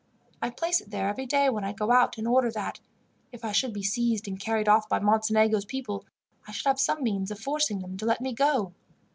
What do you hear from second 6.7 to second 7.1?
some